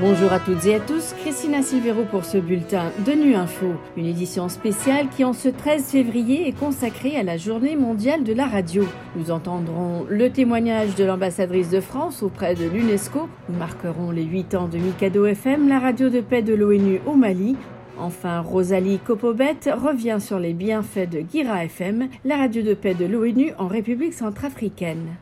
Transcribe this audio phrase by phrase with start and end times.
[0.00, 4.06] Bonjour à toutes et à tous, Christina Silvero pour ce bulletin de Nu Info, une
[4.06, 8.46] édition spéciale qui en ce 13 février est consacrée à la journée mondiale de la
[8.46, 8.84] radio.
[9.14, 14.54] Nous entendrons le témoignage de l'ambassadrice de France auprès de l'UNESCO, nous marquerons les 8
[14.54, 17.56] ans de Mikado FM, la radio de paix de l'ONU au Mali,
[17.98, 23.04] Enfin, Rosalie Copobet revient sur les bienfaits de Gira FM, la radio de paix de
[23.04, 25.16] l'ONU en République centrafricaine.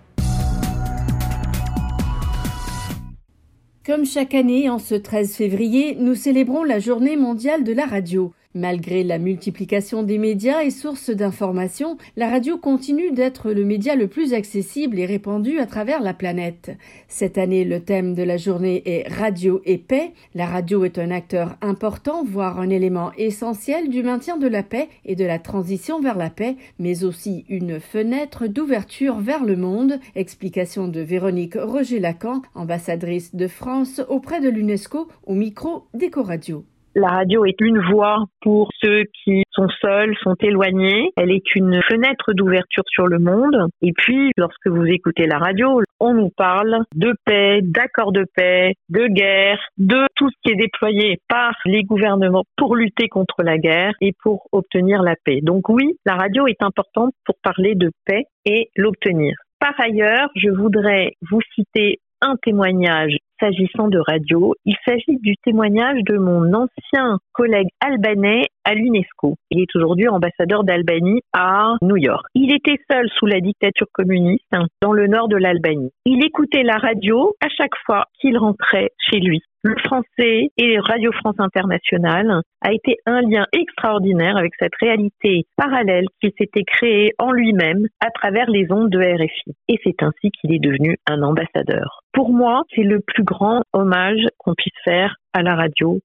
[3.89, 8.35] Comme chaque année, en ce 13 février, nous célébrons la journée mondiale de la radio.
[8.55, 14.09] Malgré la multiplication des médias et sources d'information, la radio continue d'être le média le
[14.09, 16.71] plus accessible et répandu à travers la planète.
[17.09, 20.15] Cette année, le thème de la journée est Radio et paix.
[20.35, 24.89] La radio est un acteur important, voire un élément essentiel du maintien de la paix
[25.05, 30.01] et de la transition vers la paix, mais aussi une fenêtre d'ouverture vers le monde.
[30.15, 36.65] Explication de Véronique Roger-Lacan, ambassadrice de France auprès de l'UNESCO au micro d'Eco-Radio.
[36.99, 41.13] La radio est une voix pour ceux qui sont seuls, sont éloignés.
[41.17, 43.69] Elle est une fenêtre d'ouverture sur le monde.
[43.83, 48.73] Et puis, lorsque vous écoutez la radio, on nous parle de paix, d'accords de paix,
[48.89, 53.59] de guerre, de tout ce qui est déployé par les gouvernements pour lutter contre la
[53.59, 55.39] guerre et pour obtenir la paix.
[55.41, 59.37] Donc oui, la radio est importante pour parler de paix et l'obtenir.
[59.61, 64.55] Par ailleurs, je voudrais vous citer un témoignage s'agissant de radio.
[64.65, 69.37] Il s'agit du témoignage de mon ancien collègue albanais à l'UNESCO.
[69.51, 72.27] Il est aujourd'hui ambassadeur d'Albanie à New York.
[72.35, 74.45] Il était seul sous la dictature communiste
[74.83, 75.93] dans le nord de l'Albanie.
[76.05, 79.41] Il écoutait la radio à chaque fois qu'il rentrait chez lui.
[79.69, 86.07] Le français et Radio France Internationale a été un lien extraordinaire avec cette réalité parallèle
[86.23, 89.55] qui s'était créée en lui-même à travers les ondes de RFI.
[89.69, 92.01] Et c'est ainsi qu'il est devenu un ambassadeur.
[92.15, 96.01] Pour moi, c'est le plus grand hommage qu'on puisse faire à la radio.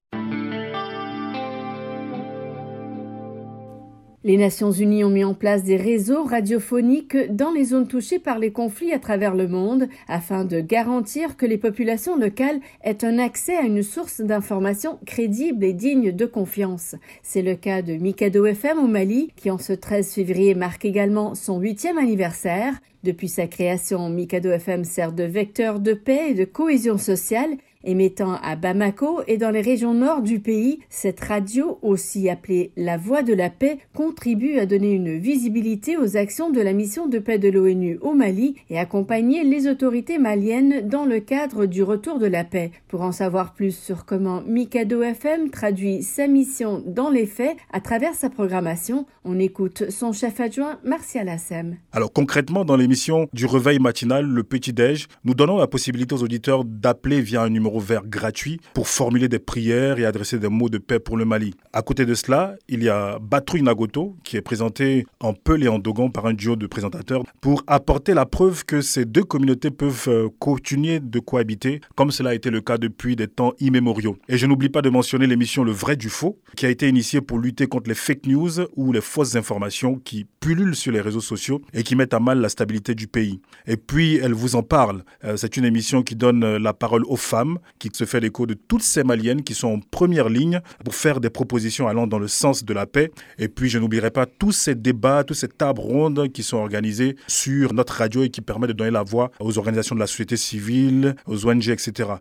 [4.26, 8.38] Les Nations Unies ont mis en place des réseaux radiophoniques dans les zones touchées par
[8.38, 13.18] les conflits à travers le monde afin de garantir que les populations locales aient un
[13.18, 16.94] accès à une source d'information crédible et digne de confiance.
[17.22, 21.34] C'est le cas de Mikado FM au Mali qui en ce 13 février marque également
[21.34, 22.80] son huitième anniversaire.
[23.02, 28.34] Depuis sa création, Mikado FM sert de vecteur de paix et de cohésion sociale Émettant
[28.42, 33.22] à Bamako et dans les régions nord du pays, cette radio, aussi appelée la Voix
[33.22, 37.38] de la paix, contribue à donner une visibilité aux actions de la mission de paix
[37.38, 42.26] de l'ONU au Mali et accompagner les autorités maliennes dans le cadre du retour de
[42.26, 42.70] la paix.
[42.88, 47.80] Pour en savoir plus sur comment Mikado FM traduit sa mission dans les faits à
[47.80, 51.76] travers sa programmation, on écoute son chef adjoint Martial Assem.
[51.92, 56.64] Alors concrètement, dans l'émission du réveil matinal, le petit-déj, nous donnons la possibilité aux auditeurs
[56.64, 60.78] d'appeler via un numéro vert gratuit pour formuler des prières et adresser des mots de
[60.78, 61.54] paix pour le Mali.
[61.72, 65.68] À côté de cela, il y a Batrouille Nagoto qui est présenté en Peul et
[65.68, 69.70] en Dogon par un duo de présentateurs pour apporter la preuve que ces deux communautés
[69.70, 74.16] peuvent euh, continuer de cohabiter comme cela a été le cas depuis des temps immémoriaux.
[74.28, 77.20] Et je n'oublie pas de mentionner l'émission Le vrai du faux qui a été initiée
[77.20, 81.20] pour lutter contre les fake news ou les fausses informations qui pullulent sur les réseaux
[81.20, 83.40] sociaux et qui mettent à mal la stabilité du pays.
[83.66, 85.04] Et puis, elle vous en parle.
[85.24, 88.46] Euh, c'est une émission qui donne euh, la parole aux femmes qui se fait l'écho
[88.46, 92.18] de toutes ces Maliennes qui sont en première ligne pour faire des propositions allant dans
[92.18, 93.10] le sens de la paix.
[93.38, 97.16] Et puis, je n'oublierai pas tous ces débats, tous ces tables rondes qui sont organisés
[97.26, 100.36] sur notre radio et qui permettent de donner la voix aux organisations de la société
[100.36, 102.14] civile, aux ONG, etc.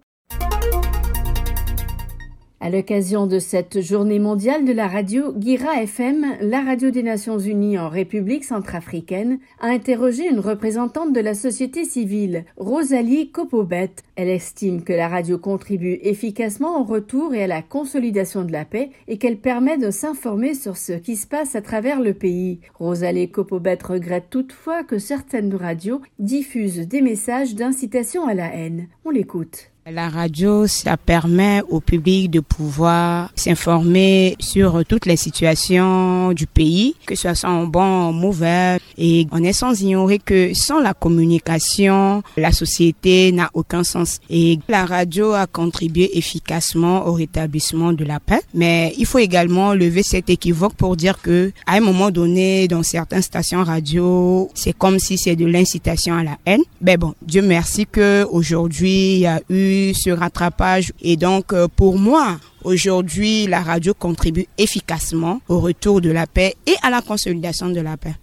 [2.63, 7.38] À l'occasion de cette journée mondiale de la radio, Guira FM, la radio des Nations
[7.38, 13.91] Unies en République centrafricaine, a interrogé une représentante de la société civile, Rosalie Copobet.
[14.16, 18.63] Elle estime que la radio contribue efficacement au retour et à la consolidation de la
[18.63, 22.62] paix et qu'elle permet de s'informer sur ce qui se passe à travers le pays.
[22.75, 28.88] Rosalie Copobet regrette toutefois que certaines radios diffusent des messages d'incitation à la haine.
[29.03, 29.72] On l'écoute.
[29.91, 36.95] La radio, ça permet au public de pouvoir s'informer sur toutes les situations du pays,
[37.06, 38.80] que ce soit en bon ou mauvais.
[38.97, 44.21] Et on est sans ignorer que sans la communication, la société n'a aucun sens.
[44.30, 48.39] Et la radio a contribué efficacement au rétablissement de la paix.
[48.53, 52.83] Mais il faut également lever cet équivoque pour dire que, à un moment donné, dans
[52.83, 56.63] certaines stations radio, c'est comme si c'est de l'incitation à la haine.
[56.81, 60.92] Mais bon, Dieu merci que aujourd'hui il y a eu ce rattrapage.
[61.02, 66.56] Et donc, euh, pour moi, aujourd'hui, la radio contribue efficacement au retour de la paix
[66.66, 68.16] et à la consolidation de la paix.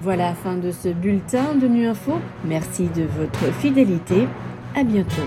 [0.00, 2.12] Voilà la fin de ce bulletin de Nu Info.
[2.44, 4.28] Merci de votre fidélité.
[4.76, 5.26] À bientôt.